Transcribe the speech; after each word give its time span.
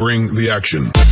Bring 0.00 0.34
the 0.34 0.48
action. 0.48 1.09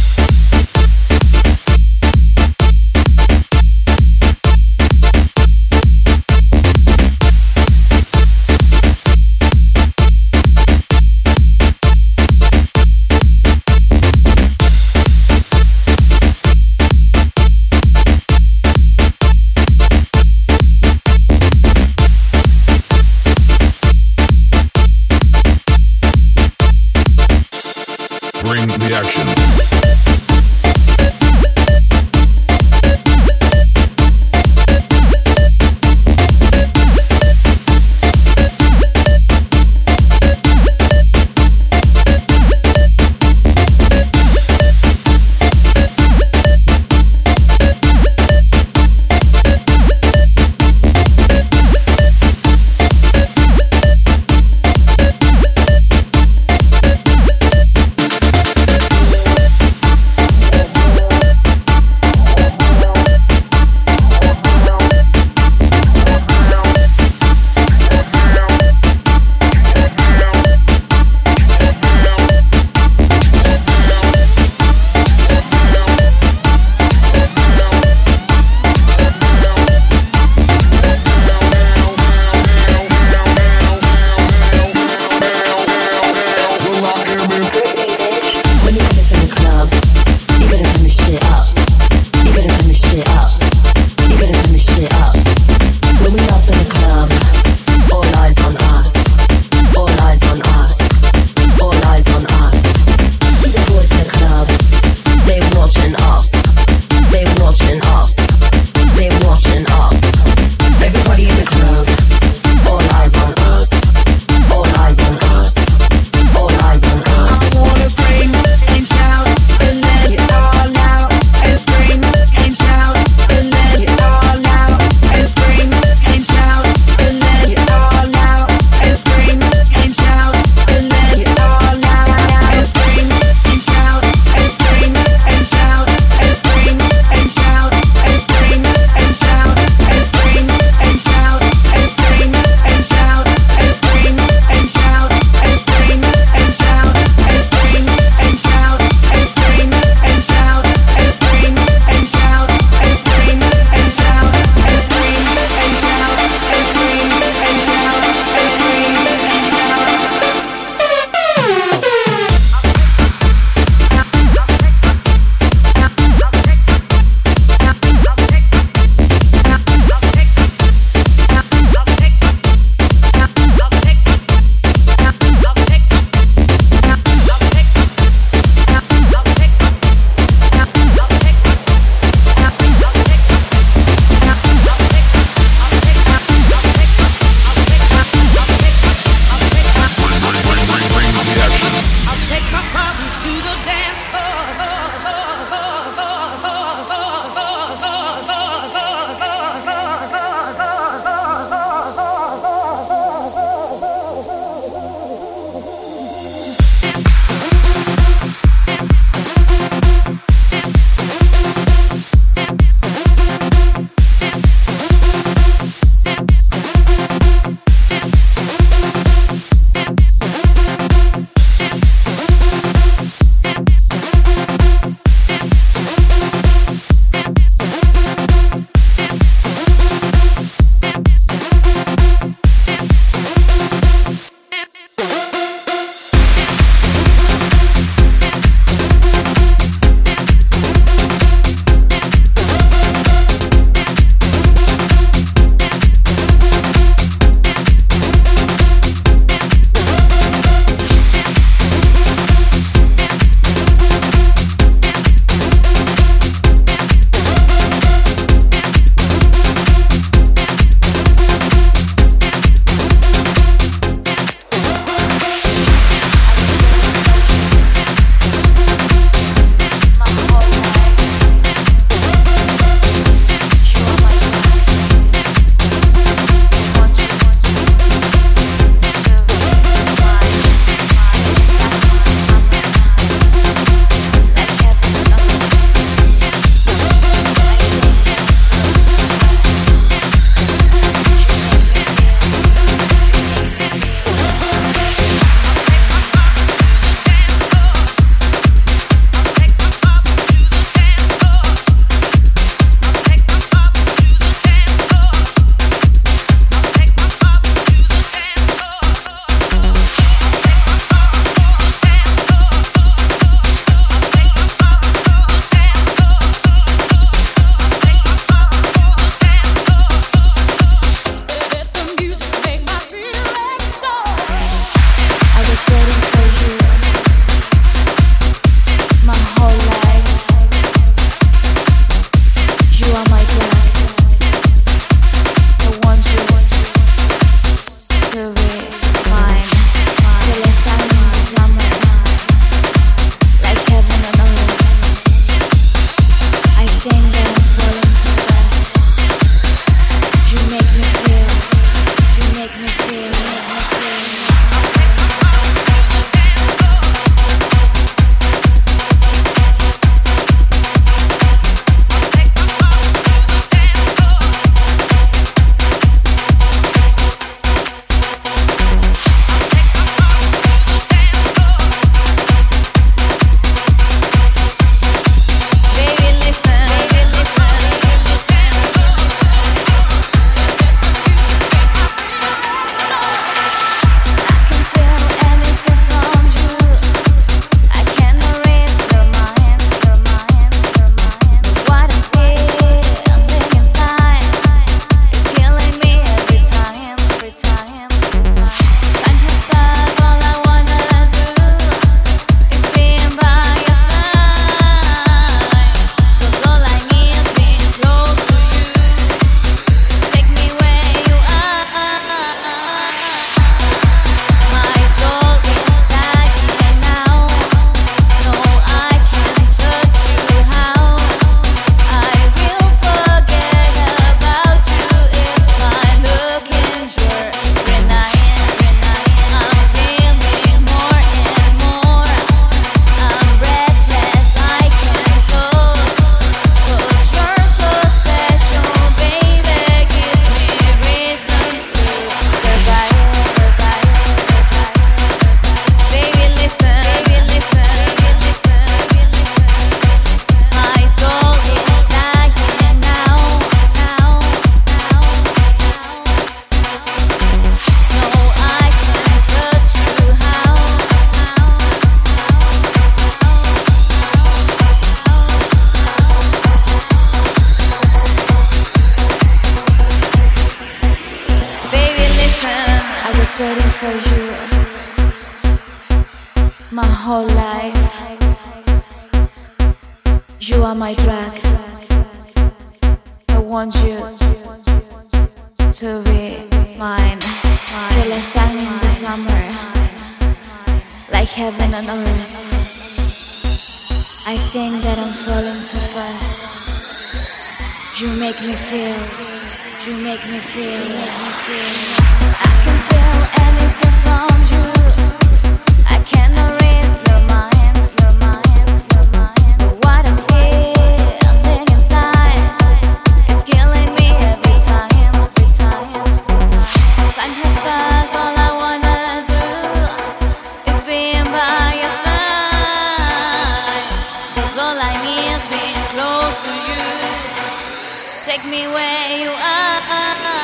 Take 528.38 528.50
me 528.52 528.66
where 528.68 529.18
you 529.18 529.30
are. 529.30 530.37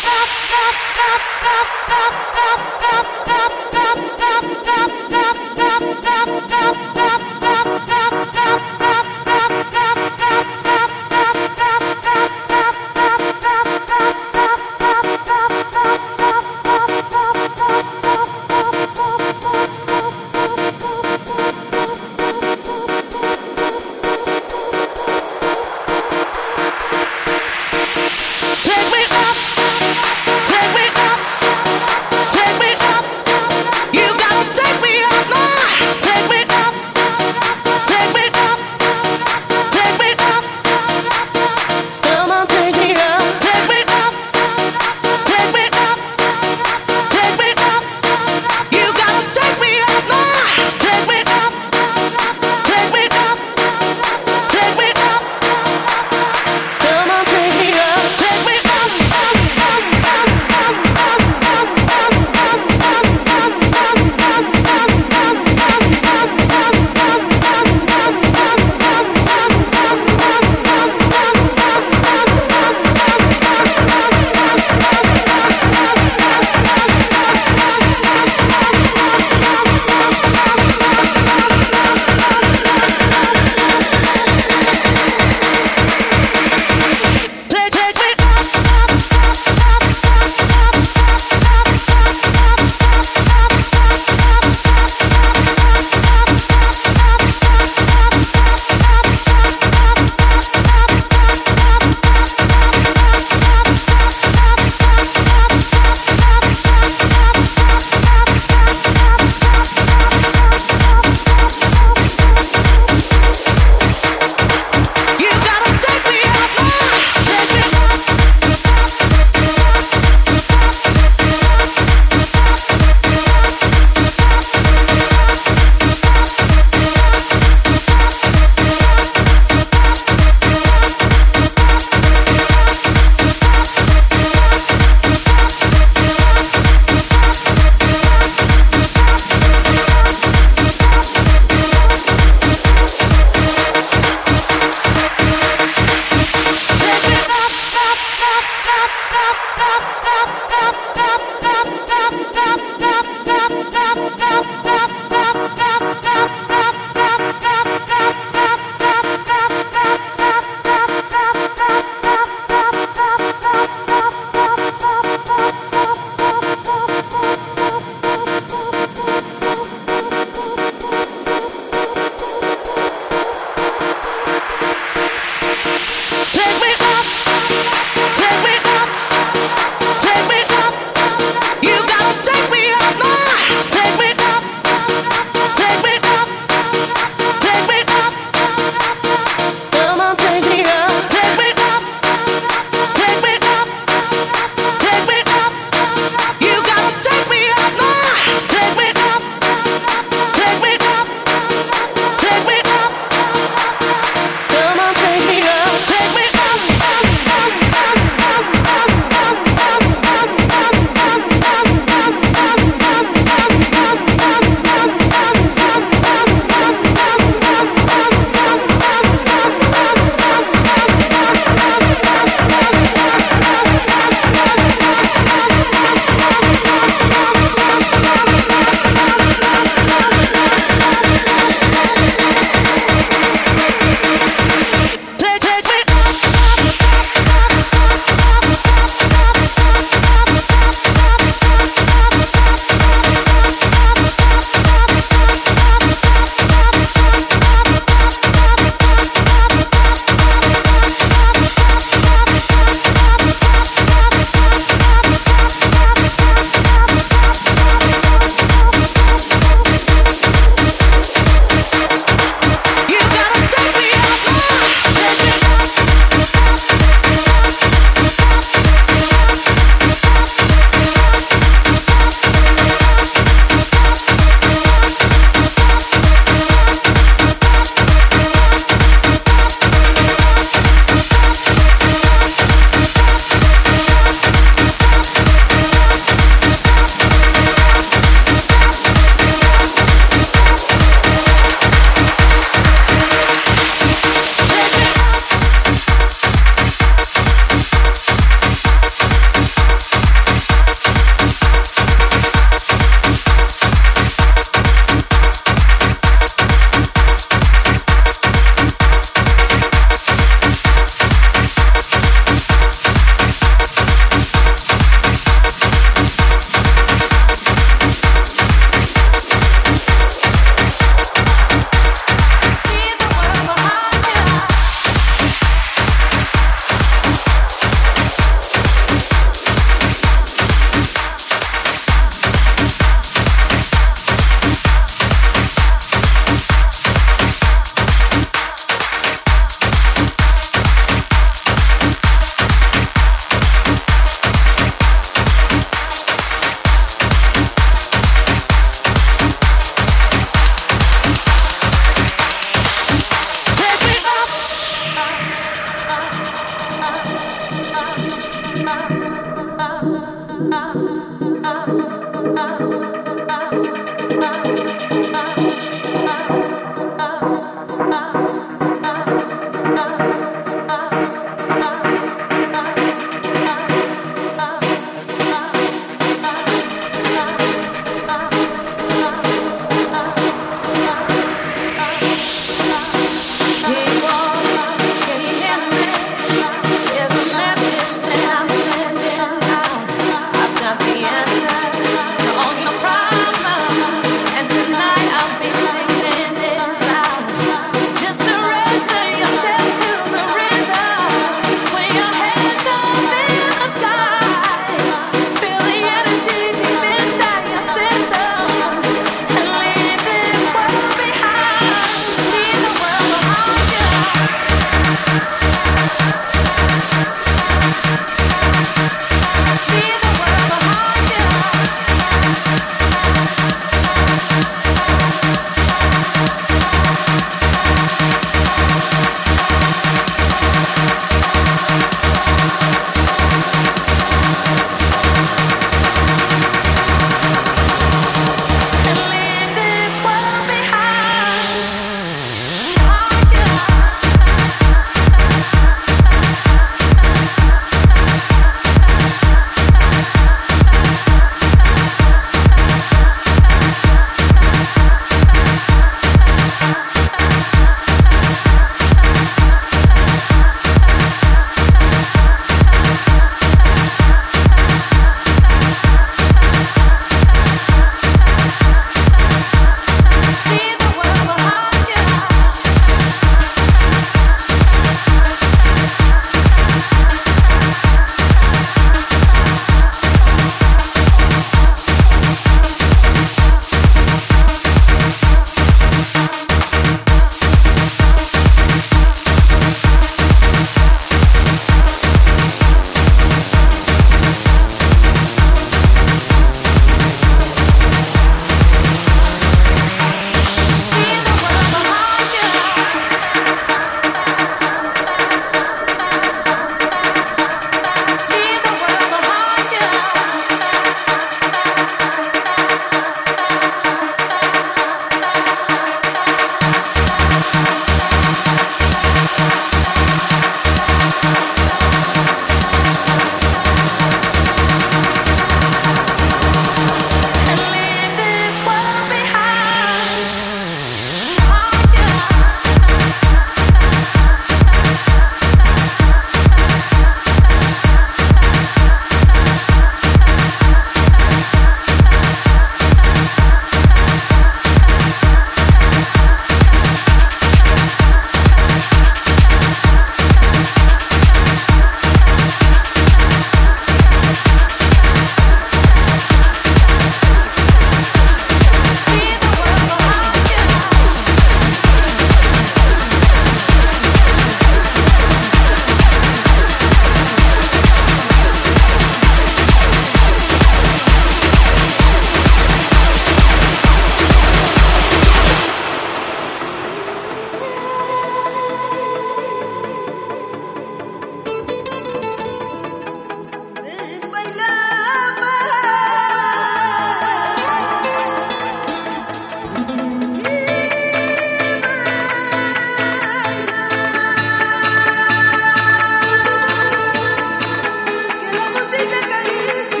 it 599.33 599.91
is. 599.93 600.00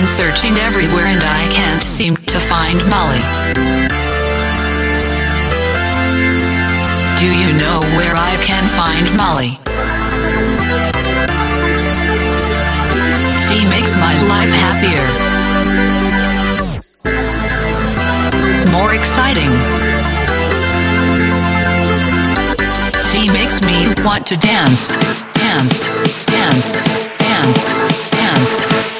Been 0.00 0.08
searching 0.08 0.56
everywhere 0.56 1.04
and 1.04 1.22
I 1.22 1.46
can't 1.52 1.82
seem 1.82 2.16
to 2.16 2.38
find 2.40 2.78
Molly. 2.88 3.20
Do 7.20 7.26
you 7.26 7.52
know 7.60 7.80
where 7.98 8.14
I 8.16 8.34
can 8.40 8.64
find 8.80 9.04
Molly? 9.20 9.58
She 13.44 13.66
makes 13.68 13.94
my 13.96 14.14
life 14.32 14.52
happier. 14.64 15.04
More 18.72 18.94
exciting. 18.94 19.52
She 23.10 23.28
makes 23.28 23.60
me 23.60 23.92
want 24.02 24.26
to 24.28 24.36
dance, 24.38 24.96
dance, 25.34 25.84
dance, 26.24 26.80
dance, 27.18 27.68
dance, 28.12 28.99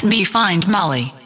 Help 0.00 0.08
me 0.10 0.22
find 0.24 0.66
Molly. 0.68 1.17